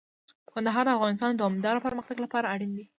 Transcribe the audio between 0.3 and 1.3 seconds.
کندهار د افغانستان